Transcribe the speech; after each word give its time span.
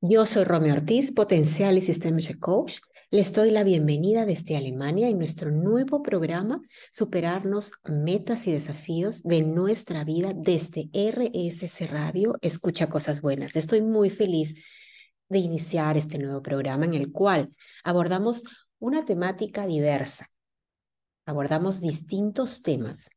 Yo 0.00 0.24
soy 0.26 0.44
Romeo 0.44 0.74
Ortiz, 0.74 1.10
potencial 1.10 1.76
y 1.76 1.82
Systemic 1.82 2.38
Coach. 2.38 2.78
Les 3.10 3.32
doy 3.32 3.50
la 3.50 3.64
bienvenida 3.64 4.26
desde 4.26 4.56
Alemania 4.56 5.08
en 5.08 5.18
nuestro 5.18 5.50
nuevo 5.50 6.04
programa 6.04 6.62
Superarnos 6.92 7.72
metas 7.82 8.46
y 8.46 8.52
desafíos 8.52 9.24
de 9.24 9.42
nuestra 9.42 10.04
vida 10.04 10.32
desde 10.36 10.88
RSC 10.92 11.88
Radio. 11.88 12.36
Escucha 12.42 12.88
cosas 12.88 13.22
buenas. 13.22 13.56
Estoy 13.56 13.82
muy 13.82 14.08
feliz 14.08 14.62
de 15.28 15.40
iniciar 15.40 15.96
este 15.96 16.20
nuevo 16.20 16.42
programa 16.42 16.84
en 16.84 16.94
el 16.94 17.10
cual 17.10 17.52
abordamos 17.82 18.44
una 18.78 19.04
temática 19.04 19.66
diversa. 19.66 20.28
Abordamos 21.26 21.80
distintos 21.80 22.62
temas 22.62 23.10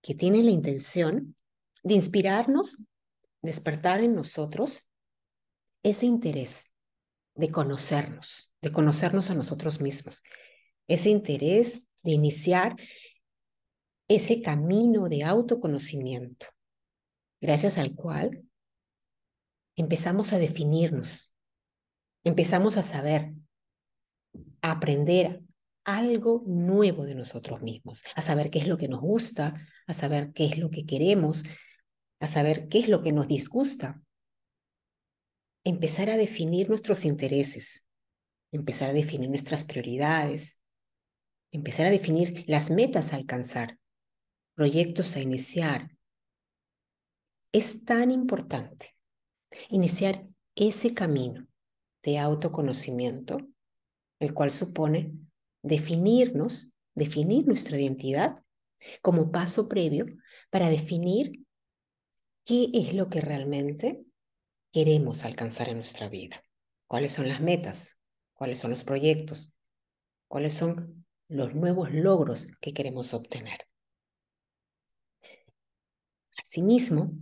que 0.00 0.14
tienen 0.14 0.46
la 0.46 0.52
intención 0.52 1.36
de 1.82 1.92
inspirarnos, 1.92 2.78
despertar 3.42 4.00
en 4.02 4.14
nosotros 4.14 4.87
ese 5.82 6.06
interés 6.06 6.66
de 7.34 7.50
conocernos, 7.50 8.52
de 8.60 8.72
conocernos 8.72 9.30
a 9.30 9.34
nosotros 9.34 9.80
mismos, 9.80 10.22
ese 10.88 11.10
interés 11.10 11.82
de 12.02 12.12
iniciar 12.12 12.76
ese 14.08 14.40
camino 14.40 15.08
de 15.08 15.24
autoconocimiento, 15.24 16.46
gracias 17.40 17.78
al 17.78 17.94
cual 17.94 18.42
empezamos 19.76 20.32
a 20.32 20.38
definirnos, 20.38 21.34
empezamos 22.24 22.76
a 22.76 22.82
saber, 22.82 23.32
a 24.62 24.72
aprender 24.72 25.42
algo 25.84 26.42
nuevo 26.46 27.04
de 27.04 27.14
nosotros 27.14 27.62
mismos, 27.62 28.02
a 28.14 28.22
saber 28.22 28.50
qué 28.50 28.58
es 28.58 28.66
lo 28.66 28.76
que 28.76 28.88
nos 28.88 29.00
gusta, 29.00 29.66
a 29.86 29.94
saber 29.94 30.32
qué 30.32 30.46
es 30.46 30.58
lo 30.58 30.70
que 30.70 30.84
queremos, 30.84 31.44
a 32.20 32.26
saber 32.26 32.66
qué 32.68 32.80
es 32.80 32.88
lo 32.88 33.00
que 33.02 33.12
nos 33.12 33.28
disgusta, 33.28 34.02
empezar 35.64 36.10
a 36.10 36.16
definir 36.16 36.68
nuestros 36.68 37.04
intereses, 37.04 37.86
empezar 38.52 38.90
a 38.90 38.94
definir 38.94 39.28
nuestras 39.28 39.64
prioridades, 39.64 40.60
empezar 41.52 41.86
a 41.86 41.90
definir 41.90 42.44
las 42.46 42.70
metas 42.70 43.12
a 43.12 43.16
alcanzar, 43.16 43.78
proyectos 44.54 45.16
a 45.16 45.20
iniciar. 45.20 45.90
Es 47.52 47.84
tan 47.84 48.10
importante 48.10 48.96
iniciar 49.70 50.26
ese 50.54 50.94
camino 50.94 51.46
de 52.02 52.18
autoconocimiento, 52.18 53.38
el 54.20 54.34
cual 54.34 54.50
supone 54.50 55.12
definirnos, 55.62 56.70
definir 56.94 57.46
nuestra 57.46 57.78
identidad 57.78 58.42
como 59.02 59.30
paso 59.30 59.68
previo 59.68 60.06
para 60.50 60.68
definir 60.68 61.44
qué 62.44 62.70
es 62.72 62.94
lo 62.94 63.08
que 63.08 63.20
realmente 63.20 64.04
queremos 64.72 65.24
alcanzar 65.24 65.68
en 65.68 65.76
nuestra 65.76 66.08
vida, 66.08 66.42
cuáles 66.86 67.12
son 67.12 67.28
las 67.28 67.40
metas, 67.40 67.98
cuáles 68.32 68.58
son 68.58 68.70
los 68.70 68.84
proyectos, 68.84 69.54
cuáles 70.28 70.54
son 70.54 71.06
los 71.28 71.54
nuevos 71.54 71.92
logros 71.92 72.48
que 72.60 72.72
queremos 72.72 73.14
obtener. 73.14 73.68
Asimismo, 76.36 77.12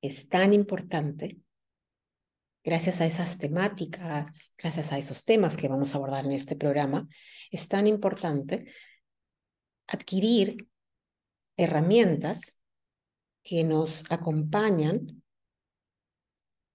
es 0.00 0.28
tan 0.28 0.52
importante, 0.52 1.38
gracias 2.62 3.00
a 3.00 3.06
esas 3.06 3.38
temáticas, 3.38 4.54
gracias 4.58 4.92
a 4.92 4.98
esos 4.98 5.24
temas 5.24 5.56
que 5.56 5.68
vamos 5.68 5.94
a 5.94 5.98
abordar 5.98 6.24
en 6.24 6.32
este 6.32 6.56
programa, 6.56 7.08
es 7.50 7.68
tan 7.68 7.86
importante 7.86 8.72
adquirir 9.86 10.68
herramientas 11.56 12.58
que 13.42 13.62
nos 13.64 14.10
acompañan 14.10 15.23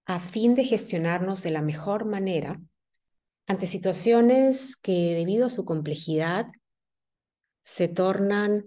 a 0.06 0.20
fin 0.20 0.54
de 0.54 0.64
gestionarnos 0.64 1.42
de 1.42 1.50
la 1.50 1.62
mejor 1.62 2.04
manera 2.04 2.60
ante 3.46 3.66
situaciones 3.66 4.76
que 4.76 5.14
debido 5.14 5.46
a 5.46 5.50
su 5.50 5.64
complejidad 5.64 6.46
se 7.62 7.88
tornan 7.88 8.64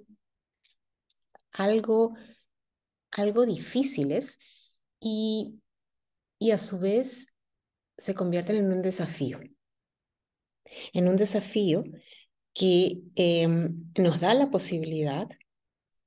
algo, 1.52 2.16
algo 3.12 3.46
difíciles 3.46 4.40
y, 5.00 5.62
y 6.40 6.52
a 6.52 6.57
su 6.57 6.80
vez 6.80 7.28
se 7.97 8.13
convierten 8.13 8.57
en 8.57 8.72
un 8.74 8.81
desafío. 8.81 9.40
En 10.94 11.07
un 11.07 11.16
desafío 11.16 11.84
que 12.53 13.02
em, 13.16 13.91
nos 13.97 14.19
da 14.19 14.34
la 14.34 14.50
posibilidad 14.50 15.28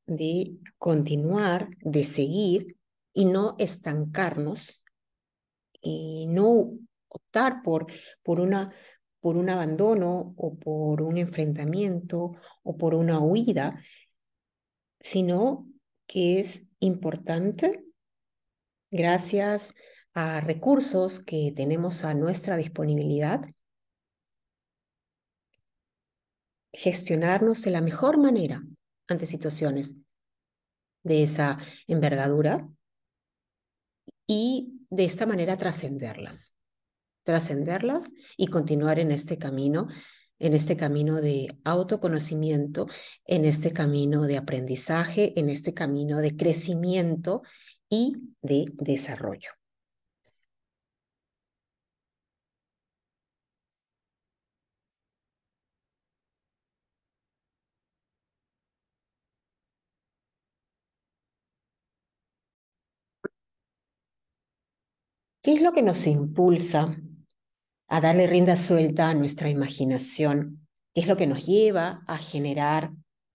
de 0.06 0.52
continuar, 0.78 1.68
de 1.80 2.04
seguir 2.04 2.76
y 3.12 3.24
no 3.24 3.56
estancarnos 3.58 4.84
y 5.86 6.26
no 6.26 6.72
optar 7.06 7.62
por, 7.62 7.86
por, 8.24 8.40
una, 8.40 8.74
por 9.20 9.36
un 9.36 9.48
abandono 9.50 10.34
o 10.36 10.58
por 10.58 11.00
un 11.00 11.16
enfrentamiento 11.16 12.32
o 12.64 12.76
por 12.76 12.94
una 12.94 13.20
huida, 13.20 13.80
sino 14.98 15.68
que 16.08 16.40
es 16.40 16.62
importante, 16.80 17.84
gracias 18.90 19.74
a 20.12 20.40
recursos 20.40 21.20
que 21.20 21.52
tenemos 21.54 22.02
a 22.02 22.14
nuestra 22.14 22.56
disponibilidad, 22.56 23.42
gestionarnos 26.72 27.62
de 27.62 27.70
la 27.70 27.80
mejor 27.80 28.18
manera 28.18 28.62
ante 29.06 29.26
situaciones 29.26 29.94
de 31.04 31.22
esa 31.22 31.58
envergadura 31.86 32.68
y 34.26 34.80
de 34.90 35.04
esta 35.04 35.26
manera 35.26 35.56
trascenderlas, 35.56 36.54
trascenderlas 37.22 38.12
y 38.36 38.46
continuar 38.48 38.98
en 38.98 39.12
este 39.12 39.38
camino, 39.38 39.88
en 40.38 40.54
este 40.54 40.76
camino 40.76 41.20
de 41.20 41.48
autoconocimiento, 41.64 42.86
en 43.24 43.44
este 43.44 43.72
camino 43.72 44.24
de 44.24 44.36
aprendizaje, 44.36 45.38
en 45.38 45.48
este 45.48 45.74
camino 45.74 46.18
de 46.18 46.36
crecimiento 46.36 47.42
y 47.88 48.16
de 48.42 48.66
desarrollo. 48.74 49.55
¿Qué 65.46 65.52
es 65.52 65.62
lo 65.62 65.72
que 65.72 65.82
nos 65.82 66.08
impulsa 66.08 67.00
a 67.86 68.00
darle 68.00 68.26
rienda 68.26 68.56
suelta 68.56 69.10
a 69.10 69.14
nuestra 69.14 69.48
imaginación? 69.48 70.66
¿Qué 70.92 71.02
es 71.02 71.06
lo 71.06 71.16
que 71.16 71.28
nos 71.28 71.46
lleva 71.46 72.02
a 72.08 72.18
generar 72.18 72.90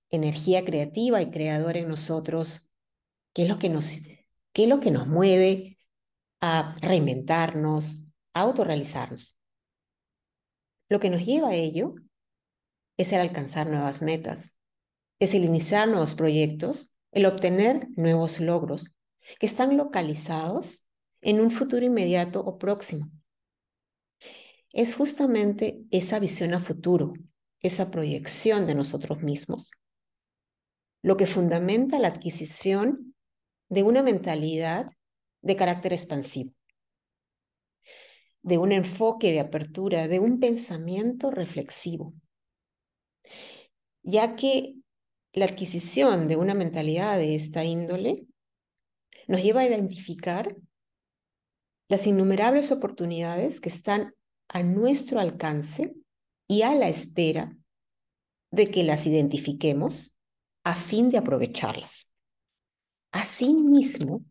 energía 0.09 0.65
creativa 0.65 1.21
y 1.21 1.31
creadora 1.31 1.79
en 1.79 1.87
nosotros? 1.87 2.69
¿Qué 3.33 3.43
es 3.43 3.47
lo 3.47 3.59
que 3.59 3.69
nos, 3.69 4.01
qué 4.51 4.63
es 4.63 4.67
lo 4.67 4.81
que 4.81 4.91
nos 4.91 5.07
mueve 5.07 5.79
a 6.41 6.75
reinventarnos, 6.81 8.03
a 8.33 8.41
autorrealizarnos? 8.41 9.37
Lo 10.89 10.99
que 10.99 11.09
nos 11.09 11.25
lleva 11.25 11.51
a 11.51 11.55
ello 11.55 11.95
es 12.97 13.13
el 13.13 13.21
alcanzar 13.21 13.69
nuevas 13.69 14.01
metas, 14.01 14.57
es 15.17 15.33
el 15.33 15.45
iniciar 15.45 15.87
nuevos 15.87 16.15
proyectos, 16.15 16.91
el 17.13 17.25
obtener 17.25 17.87
nuevos 17.95 18.41
logros 18.41 18.91
que 19.39 19.45
están 19.45 19.77
localizados 19.77 20.85
en 21.21 21.39
un 21.39 21.51
futuro 21.51 21.85
inmediato 21.85 22.41
o 22.41 22.57
próximo. 22.57 23.11
Es 24.73 24.95
justamente 24.95 25.83
esa 25.91 26.19
visión 26.19 26.53
a 26.53 26.61
futuro, 26.61 27.13
esa 27.59 27.91
proyección 27.91 28.65
de 28.65 28.75
nosotros 28.75 29.21
mismos, 29.21 29.71
lo 31.01 31.17
que 31.17 31.25
fundamenta 31.25 31.99
la 31.99 32.07
adquisición 32.07 33.15
de 33.69 33.83
una 33.83 34.03
mentalidad 34.03 34.91
de 35.41 35.55
carácter 35.55 35.93
expansivo, 35.93 36.53
de 38.41 38.57
un 38.57 38.71
enfoque 38.71 39.31
de 39.31 39.39
apertura, 39.39 40.07
de 40.07 40.19
un 40.19 40.39
pensamiento 40.39 41.31
reflexivo, 41.31 42.13
ya 44.03 44.35
que 44.35 44.75
la 45.33 45.45
adquisición 45.45 46.27
de 46.27 46.35
una 46.35 46.53
mentalidad 46.53 47.17
de 47.17 47.35
esta 47.35 47.63
índole 47.63 48.25
nos 49.27 49.41
lleva 49.41 49.61
a 49.61 49.67
identificar 49.67 50.55
las 51.91 52.07
innumerables 52.07 52.71
oportunidades 52.71 53.59
que 53.59 53.67
están 53.67 54.15
a 54.47 54.63
nuestro 54.63 55.19
alcance 55.19 55.93
y 56.47 56.61
a 56.61 56.73
la 56.73 56.87
espera 56.87 57.53
de 58.49 58.71
que 58.71 58.85
las 58.85 59.05
identifiquemos 59.05 60.15
a 60.63 60.73
fin 60.73 61.09
de 61.09 61.17
aprovecharlas. 61.17 62.09
Asimismo, 63.11 64.23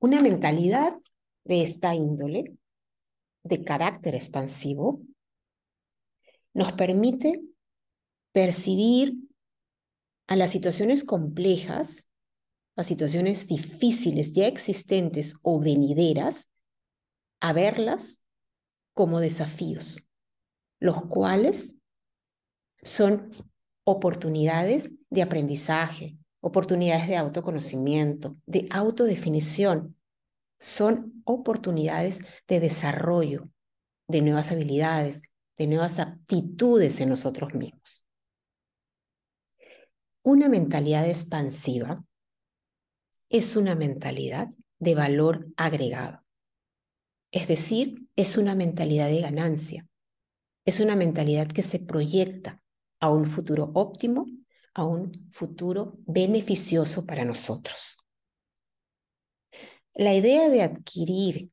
una 0.00 0.20
mentalidad 0.20 0.98
de 1.44 1.62
esta 1.62 1.94
índole, 1.94 2.56
de 3.44 3.62
carácter 3.62 4.16
expansivo, 4.16 5.00
nos 6.52 6.72
permite 6.72 7.40
percibir 8.32 9.14
a 10.26 10.34
las 10.34 10.50
situaciones 10.50 11.04
complejas, 11.04 12.08
a 12.74 12.82
situaciones 12.82 13.46
difíciles 13.46 14.32
ya 14.32 14.48
existentes 14.48 15.36
o 15.42 15.60
venideras, 15.60 16.50
a 17.40 17.52
verlas 17.52 18.22
como 18.94 19.20
desafíos, 19.20 20.08
los 20.80 21.02
cuales 21.06 21.76
son 22.82 23.30
oportunidades 23.84 24.94
de 25.10 25.22
aprendizaje, 25.22 26.18
oportunidades 26.40 27.08
de 27.08 27.16
autoconocimiento, 27.16 28.36
de 28.46 28.68
autodefinición. 28.70 29.96
Son 30.58 31.22
oportunidades 31.24 32.20
de 32.46 32.60
desarrollo 32.60 33.48
de 34.08 34.22
nuevas 34.22 34.50
habilidades, 34.50 35.30
de 35.56 35.66
nuevas 35.66 35.98
aptitudes 35.98 37.00
en 37.00 37.10
nosotros 37.10 37.54
mismos. 37.54 38.04
Una 40.22 40.48
mentalidad 40.48 41.08
expansiva 41.08 42.04
es 43.30 43.56
una 43.56 43.74
mentalidad 43.74 44.48
de 44.78 44.94
valor 44.94 45.48
agregado. 45.56 46.22
Es 47.38 47.46
decir, 47.46 48.08
es 48.16 48.36
una 48.36 48.56
mentalidad 48.56 49.06
de 49.06 49.20
ganancia. 49.20 49.86
Es 50.64 50.80
una 50.80 50.96
mentalidad 50.96 51.46
que 51.46 51.62
se 51.62 51.78
proyecta 51.78 52.60
a 52.98 53.10
un 53.10 53.26
futuro 53.26 53.70
óptimo, 53.74 54.26
a 54.74 54.84
un 54.84 55.28
futuro 55.30 56.00
beneficioso 56.04 57.06
para 57.06 57.24
nosotros. 57.24 57.98
La 59.94 60.16
idea 60.16 60.48
de 60.48 60.62
adquirir 60.62 61.52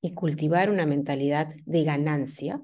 y 0.00 0.14
cultivar 0.14 0.70
una 0.70 0.86
mentalidad 0.86 1.52
de 1.66 1.82
ganancia 1.82 2.62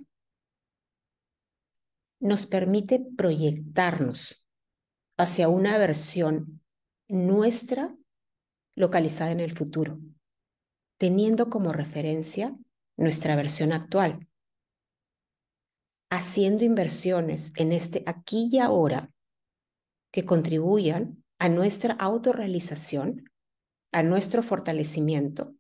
nos 2.21 2.47
permite 2.47 3.05
proyectarnos 3.17 4.47
hacia 5.17 5.49
una 5.49 5.77
versión 5.77 6.63
nuestra 7.09 7.97
localizada 8.77 9.33
en 9.33 9.41
el 9.41 9.51
futuro, 9.51 9.99
teniendo 10.99 11.49
como 11.49 11.73
referencia 11.73 12.57
nuestra 12.97 13.37
versión 13.37 13.73
actual, 13.73 14.29
haciendo 16.11 16.65
inversiones 16.65 17.53
en 17.57 17.73
este 17.73 18.03
aquí 18.07 18.49
y 18.51 18.59
ahora 18.59 19.11
que 20.11 20.25
contribuyan 20.25 21.23
a 21.39 21.49
nuestra 21.49 21.95
autorrealización, 21.95 23.31
a 23.93 24.03
nuestro 24.03 24.43
fortalecimiento, 24.43 25.55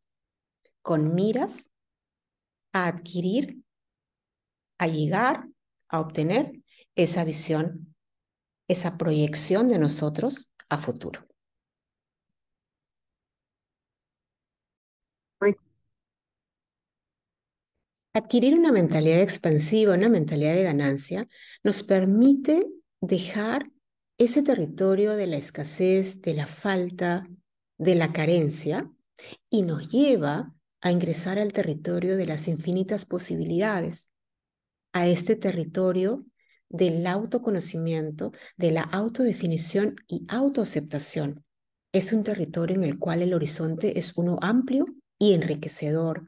con 0.82 1.14
miras 1.14 1.70
a 2.72 2.86
adquirir, 2.86 3.62
a 4.78 4.86
llegar, 4.86 5.48
a 5.88 6.00
obtener 6.00 6.62
esa 6.96 7.24
visión, 7.24 7.94
esa 8.68 8.98
proyección 8.98 9.68
de 9.68 9.78
nosotros 9.78 10.50
a 10.68 10.78
futuro. 10.78 11.27
Adquirir 18.18 18.58
una 18.58 18.72
mentalidad 18.72 19.20
expansiva, 19.20 19.94
una 19.94 20.08
mentalidad 20.08 20.56
de 20.56 20.64
ganancia, 20.64 21.28
nos 21.62 21.84
permite 21.84 22.66
dejar 23.00 23.70
ese 24.18 24.42
territorio 24.42 25.14
de 25.14 25.28
la 25.28 25.36
escasez, 25.36 26.20
de 26.20 26.34
la 26.34 26.48
falta, 26.48 27.28
de 27.78 27.94
la 27.94 28.12
carencia, 28.12 28.90
y 29.48 29.62
nos 29.62 29.88
lleva 29.88 30.52
a 30.80 30.90
ingresar 30.90 31.38
al 31.38 31.52
territorio 31.52 32.16
de 32.16 32.26
las 32.26 32.48
infinitas 32.48 33.04
posibilidades, 33.04 34.10
a 34.92 35.06
este 35.06 35.36
territorio 35.36 36.26
del 36.68 37.06
autoconocimiento, 37.06 38.32
de 38.56 38.72
la 38.72 38.82
autodefinición 38.82 39.94
y 40.08 40.26
autoaceptación. 40.26 41.44
Es 41.92 42.12
un 42.12 42.24
territorio 42.24 42.74
en 42.74 42.82
el 42.82 42.98
cual 42.98 43.22
el 43.22 43.32
horizonte 43.32 43.96
es 43.96 44.14
uno 44.16 44.38
amplio 44.42 44.86
y 45.20 45.34
enriquecedor, 45.34 46.26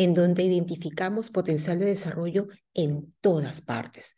en 0.00 0.14
donde 0.14 0.42
identificamos 0.42 1.28
potencial 1.28 1.78
de 1.78 1.84
desarrollo 1.84 2.46
en 2.72 3.14
todas 3.20 3.60
partes. 3.60 4.16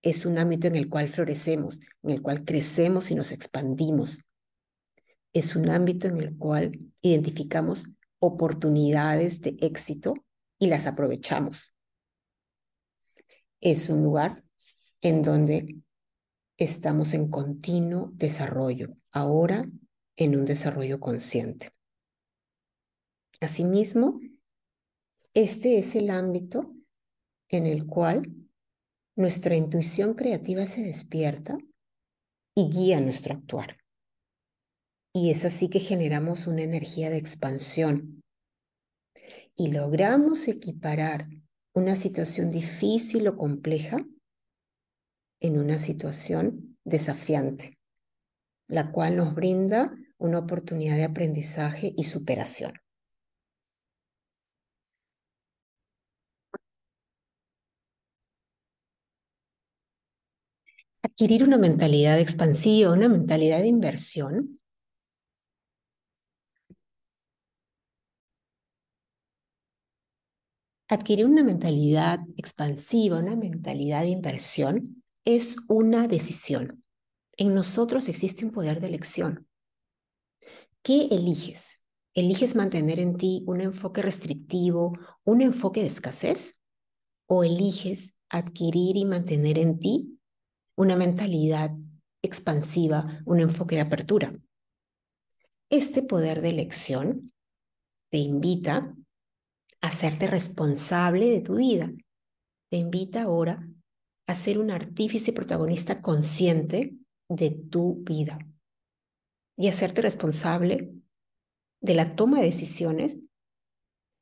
Es 0.00 0.24
un 0.24 0.38
ámbito 0.38 0.66
en 0.66 0.76
el 0.76 0.88
cual 0.88 1.10
florecemos, 1.10 1.78
en 2.02 2.12
el 2.12 2.22
cual 2.22 2.42
crecemos 2.42 3.10
y 3.10 3.14
nos 3.14 3.30
expandimos. 3.30 4.24
Es 5.34 5.56
un 5.56 5.68
ámbito 5.68 6.08
en 6.08 6.16
el 6.16 6.38
cual 6.38 6.72
identificamos 7.02 7.90
oportunidades 8.18 9.42
de 9.42 9.58
éxito 9.60 10.14
y 10.58 10.68
las 10.68 10.86
aprovechamos. 10.86 11.74
Es 13.60 13.90
un 13.90 14.02
lugar 14.02 14.42
en 15.02 15.20
donde 15.20 15.82
estamos 16.56 17.12
en 17.12 17.28
continuo 17.28 18.10
desarrollo, 18.14 18.96
ahora 19.12 19.66
en 20.16 20.34
un 20.34 20.46
desarrollo 20.46 20.98
consciente. 20.98 21.68
Asimismo, 23.42 24.18
este 25.34 25.78
es 25.78 25.94
el 25.94 26.10
ámbito 26.10 26.74
en 27.48 27.66
el 27.66 27.86
cual 27.86 28.22
nuestra 29.16 29.54
intuición 29.54 30.14
creativa 30.14 30.66
se 30.66 30.82
despierta 30.82 31.56
y 32.56 32.68
guía 32.68 33.00
nuestro 33.00 33.34
actuar. 33.34 33.76
Y 35.12 35.30
es 35.30 35.44
así 35.44 35.68
que 35.68 35.80
generamos 35.80 36.46
una 36.46 36.62
energía 36.62 37.10
de 37.10 37.18
expansión 37.18 38.22
y 39.56 39.70
logramos 39.70 40.48
equiparar 40.48 41.28
una 41.74 41.96
situación 41.96 42.50
difícil 42.50 43.28
o 43.28 43.36
compleja 43.36 43.98
en 45.40 45.58
una 45.58 45.78
situación 45.78 46.78
desafiante, 46.84 47.78
la 48.68 48.90
cual 48.90 49.16
nos 49.16 49.34
brinda 49.34 49.94
una 50.18 50.38
oportunidad 50.38 50.96
de 50.96 51.04
aprendizaje 51.04 51.92
y 51.96 52.04
superación. 52.04 52.79
Adquirir 61.10 61.44
una 61.44 61.58
mentalidad 61.58 62.18
expansiva, 62.18 62.92
una 62.92 63.08
mentalidad 63.08 63.60
de 63.60 63.66
inversión, 63.68 64.60
Adquirir 70.88 71.26
una 71.26 71.44
mentalidad 71.44 72.18
expansiva, 72.36 73.20
una 73.20 73.36
mentalidad 73.36 74.02
de 74.02 74.08
inversión, 74.08 75.04
es 75.24 75.56
una 75.68 76.08
decisión. 76.08 76.82
En 77.36 77.54
nosotros 77.54 78.08
existe 78.08 78.44
un 78.44 78.50
poder 78.50 78.80
de 78.80 78.88
elección. 78.88 79.46
¿Qué 80.82 81.02
eliges? 81.12 81.82
¿Eliges 82.14 82.56
mantener 82.56 82.98
en 82.98 83.16
ti 83.16 83.44
un 83.46 83.60
enfoque 83.60 84.02
restrictivo, 84.02 84.92
un 85.22 85.42
enfoque 85.42 85.80
de 85.80 85.86
escasez? 85.86 86.54
¿O 87.26 87.44
eliges 87.44 88.16
adquirir 88.28 88.96
y 88.96 89.04
mantener 89.04 89.58
en 89.58 89.78
ti 89.78 90.19
una 90.80 90.96
mentalidad 90.96 91.72
expansiva, 92.22 93.20
un 93.26 93.40
enfoque 93.40 93.74
de 93.74 93.82
apertura? 93.82 94.34
Este 95.68 96.02
poder 96.02 96.40
de 96.40 96.48
elección 96.48 97.30
te 98.10 98.16
invita 98.16 98.96
hacerte 99.82 100.26
responsable 100.26 101.26
de 101.26 101.40
tu 101.42 101.56
vida. 101.56 101.92
Te 102.70 102.78
invita 102.78 103.24
ahora 103.24 103.68
a 104.26 104.34
ser 104.34 104.58
un 104.58 104.70
artífice 104.70 105.34
protagonista 105.34 106.00
consciente 106.00 106.96
de 107.28 107.50
tu 107.50 108.02
vida 108.02 108.38
y 109.58 109.68
hacerte 109.68 110.00
responsable 110.00 110.94
de 111.82 111.94
la 111.94 112.08
toma 112.08 112.38
de 112.38 112.46
decisiones 112.46 113.24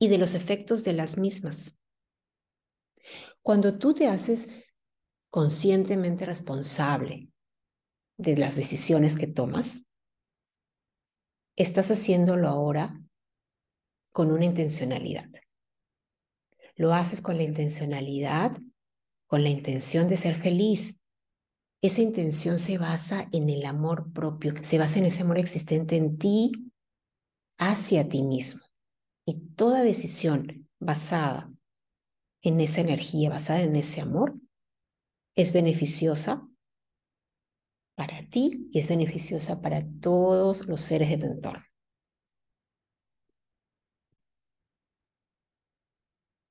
y 0.00 0.08
de 0.08 0.18
los 0.18 0.34
efectos 0.34 0.82
de 0.82 0.94
las 0.94 1.18
mismas. 1.18 1.78
Cuando 3.42 3.78
tú 3.78 3.94
te 3.94 4.08
haces 4.08 4.48
conscientemente 5.30 6.26
responsable 6.26 7.28
de 8.16 8.36
las 8.36 8.56
decisiones 8.56 9.16
que 9.16 9.26
tomas, 9.26 9.82
estás 11.56 11.90
haciéndolo 11.90 12.48
ahora 12.48 13.00
con 14.12 14.30
una 14.30 14.44
intencionalidad. 14.44 15.28
Lo 16.74 16.94
haces 16.94 17.20
con 17.20 17.36
la 17.36 17.42
intencionalidad, 17.42 18.56
con 19.26 19.42
la 19.42 19.48
intención 19.48 20.08
de 20.08 20.16
ser 20.16 20.34
feliz. 20.36 21.00
Esa 21.82 22.02
intención 22.02 22.58
se 22.58 22.78
basa 22.78 23.28
en 23.32 23.50
el 23.50 23.64
amor 23.64 24.12
propio, 24.12 24.54
se 24.62 24.78
basa 24.78 24.98
en 24.98 25.06
ese 25.06 25.22
amor 25.22 25.38
existente 25.38 25.96
en 25.96 26.18
ti 26.18 26.72
hacia 27.58 28.08
ti 28.08 28.22
mismo. 28.22 28.62
Y 29.24 29.40
toda 29.54 29.82
decisión 29.82 30.68
basada 30.80 31.52
en 32.42 32.60
esa 32.60 32.80
energía, 32.80 33.30
basada 33.30 33.60
en 33.62 33.76
ese 33.76 34.00
amor, 34.00 34.34
es 35.38 35.52
beneficiosa 35.52 36.48
para 37.94 38.28
ti 38.28 38.68
y 38.72 38.80
es 38.80 38.88
beneficiosa 38.88 39.62
para 39.62 39.86
todos 40.00 40.66
los 40.66 40.80
seres 40.80 41.10
de 41.10 41.18
tu 41.18 41.26
entorno. 41.26 41.64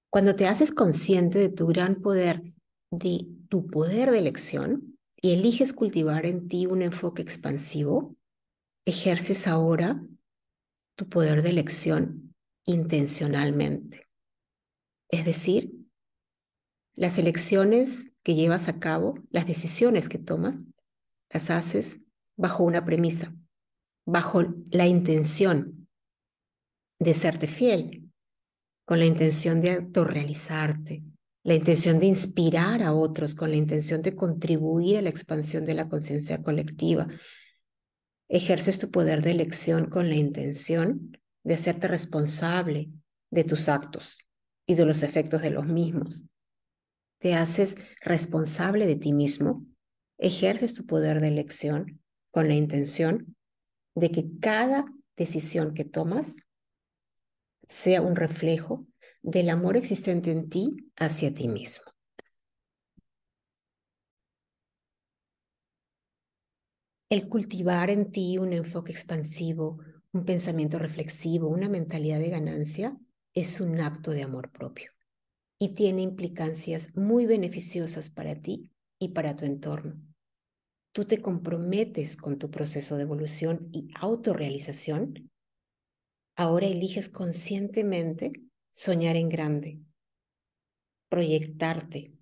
Cuando 0.10 0.38
te 0.38 0.48
haces 0.48 0.72
consciente 0.72 1.38
de 1.38 1.50
tu 1.50 1.68
gran 1.68 2.02
poder, 2.02 2.42
de 2.90 3.28
tu 3.50 3.68
poder 3.68 4.10
de 4.10 4.20
elección, 4.20 4.98
y 5.20 5.34
eliges 5.34 5.74
cultivar 5.74 6.26
en 6.26 6.48
ti 6.48 6.66
un 6.66 6.82
enfoque 6.82 7.22
expansivo, 7.22 8.16
ejerces 8.86 9.48
ahora 9.48 10.02
tu 10.96 11.10
poder 11.10 11.42
de 11.42 11.50
elección 11.50 12.36
intencionalmente, 12.64 14.08
Es 15.10 15.26
decir, 15.26 15.74
las 16.96 17.18
elecciones 17.18 18.17
que 18.28 18.36
llevas 18.36 18.68
a 18.68 18.78
cabo, 18.78 19.24
las 19.30 19.48
decisiones 19.48 20.10
que 20.10 20.18
tomas, 20.18 20.66
las 21.30 21.50
haces 21.50 22.00
bajo 22.36 22.66
una 22.66 22.84
premisa, 22.84 23.34
bajo 24.06 24.44
la 24.70 24.86
intención 24.86 25.88
de 27.00 27.14
serte 27.14 27.48
fiel, 27.48 28.12
con 28.84 29.00
la 29.00 29.06
intención 29.06 29.62
de 29.62 29.72
autorrealizarte, 29.76 31.04
la 31.46 31.56
intención 31.56 32.00
de 32.00 32.08
inspirar 32.08 32.84
a 32.84 32.92
otros, 32.92 33.34
con 33.34 33.50
la 33.50 33.56
intención 33.56 34.02
de 34.02 34.14
contribuir 34.14 34.98
a 34.98 35.04
la 35.04 35.10
expansión 35.10 35.66
de 35.66 35.76
la 35.76 35.88
conciencia 35.88 36.42
colectiva. 36.42 37.08
Ejerces 38.28 38.78
tu 38.78 38.92
poder 38.92 39.22
de 39.22 39.32
elección 39.32 39.90
con 39.90 40.10
la 40.10 40.16
intención 40.16 41.18
de 41.46 41.54
hacerte 41.54 41.88
responsable 41.88 42.90
de 43.32 43.46
tus 43.46 43.70
actos 43.70 44.18
y 44.66 44.76
de 44.76 44.86
los 44.86 45.02
efectos 45.02 45.42
de 45.42 45.52
los 45.52 45.66
mismos. 45.66 46.26
Te 47.20 47.34
haces 47.34 47.76
responsable 48.02 48.86
de 48.86 48.96
ti 48.96 49.12
mismo, 49.12 49.66
ejerces 50.18 50.74
tu 50.74 50.86
poder 50.86 51.20
de 51.20 51.28
elección 51.28 52.02
con 52.32 52.48
la 52.48 52.54
intención 52.54 53.36
de 53.96 54.12
que 54.12 54.40
cada 54.40 54.86
decisión 55.16 55.74
que 55.74 55.84
tomas 55.84 56.36
sea 57.68 58.02
un 58.02 58.16
reflejo 58.16 58.88
del 59.22 59.50
amor 59.50 59.78
existente 59.78 60.32
en 60.32 60.50
ti 60.50 60.92
hacia 60.96 61.34
ti 61.34 61.48
mismo. 61.48 61.86
El 67.10 67.30
cultivar 67.30 67.90
en 67.90 68.12
ti 68.12 68.38
un 68.38 68.54
enfoque 68.54 68.92
expansivo, 68.92 69.80
un 70.12 70.26
pensamiento 70.26 70.78
reflexivo, 70.78 71.48
una 71.48 71.70
mentalidad 71.70 72.20
de 72.20 72.30
ganancia, 72.30 72.98
es 73.34 73.62
un 73.62 73.80
acto 73.80 74.12
de 74.12 74.24
amor 74.24 74.52
propio 74.52 74.97
y 75.60 75.70
tiene 75.70 76.02
implicancias 76.02 76.96
muy 76.96 77.26
beneficiosas 77.26 78.10
para 78.10 78.36
ti 78.36 78.72
y 79.00 79.10
para 79.10 79.36
tu 79.36 79.46
entorno. 79.46 80.00
Tú 80.92 81.06
te 81.06 81.22
comprometes 81.22 82.18
con 82.18 82.40
tu 82.40 82.50
proceso 82.50 82.96
de 82.98 83.04
evolución 83.04 83.70
y 83.72 83.90
autorrealización. 84.00 85.30
Ahora 86.36 86.68
eliges 86.68 87.10
conscientemente 87.10 88.34
soñar 88.72 89.16
en 89.16 89.30
grande, 89.30 89.80
proyectarte. 91.10 92.14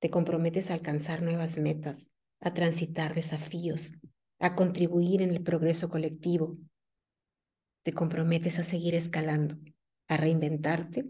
Te 0.00 0.10
comprometes 0.10 0.70
a 0.70 0.74
alcanzar 0.74 1.22
nuevas 1.22 1.58
metas, 1.58 2.10
a 2.40 2.52
transitar 2.54 3.14
desafíos, 3.14 3.92
a 4.40 4.56
contribuir 4.56 5.22
en 5.22 5.30
el 5.30 5.42
progreso 5.42 5.88
colectivo. 5.88 6.56
Te 7.84 7.92
comprometes 7.92 8.58
a 8.58 8.64
seguir 8.64 8.96
escalando, 8.96 9.56
a 10.08 10.16
reinventarte, 10.16 11.08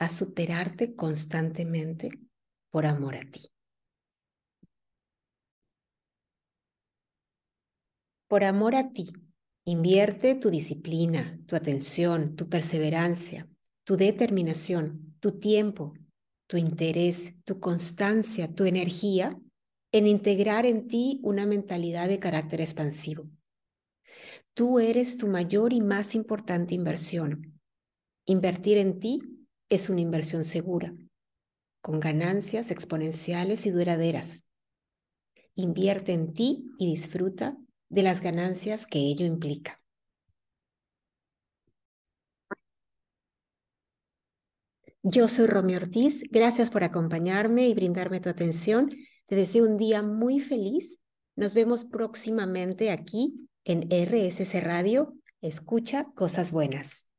a 0.00 0.08
superarte 0.08 0.96
constantemente 0.96 2.08
por 2.70 2.86
amor 2.86 3.16
a 3.16 3.30
ti. 3.30 3.42
Por 8.26 8.44
amor 8.44 8.74
a 8.76 8.92
ti, 8.92 9.12
invierte 9.66 10.34
tu 10.36 10.50
disciplina, 10.50 11.38
tu 11.46 11.54
atención, 11.54 12.34
tu 12.34 12.48
perseverancia, 12.48 13.46
tu 13.84 13.98
determinación, 13.98 15.16
tu 15.20 15.38
tiempo, 15.38 15.92
tu 16.46 16.56
interés, 16.56 17.34
tu 17.44 17.60
constancia, 17.60 18.54
tu 18.54 18.64
energía 18.64 19.38
en 19.92 20.06
integrar 20.06 20.64
en 20.64 20.88
ti 20.88 21.20
una 21.22 21.44
mentalidad 21.44 22.08
de 22.08 22.18
carácter 22.18 22.62
expansivo. 22.62 23.28
Tú 24.54 24.78
eres 24.78 25.18
tu 25.18 25.26
mayor 25.26 25.74
y 25.74 25.82
más 25.82 26.14
importante 26.14 26.74
inversión. 26.74 27.60
Invertir 28.24 28.78
en 28.78 28.98
ti 28.98 29.39
es 29.70 29.88
una 29.88 30.00
inversión 30.00 30.44
segura, 30.44 30.94
con 31.80 32.00
ganancias 32.00 32.70
exponenciales 32.70 33.64
y 33.64 33.70
duraderas. 33.70 34.46
Invierte 35.54 36.12
en 36.12 36.34
ti 36.34 36.66
y 36.78 36.90
disfruta 36.90 37.56
de 37.88 38.02
las 38.02 38.20
ganancias 38.20 38.86
que 38.86 38.98
ello 38.98 39.24
implica. 39.24 39.80
Yo 45.02 45.28
soy 45.28 45.46
Romy 45.46 45.76
Ortiz, 45.76 46.24
gracias 46.30 46.70
por 46.70 46.84
acompañarme 46.84 47.66
y 47.68 47.74
brindarme 47.74 48.20
tu 48.20 48.28
atención. 48.28 48.90
Te 49.26 49.34
deseo 49.34 49.64
un 49.64 49.78
día 49.78 50.02
muy 50.02 50.40
feliz. 50.40 50.98
Nos 51.36 51.54
vemos 51.54 51.84
próximamente 51.84 52.90
aquí 52.90 53.48
en 53.64 53.88
RSC 53.90 54.60
Radio. 54.60 55.14
Escucha 55.40 56.12
cosas 56.14 56.52
buenas. 56.52 57.09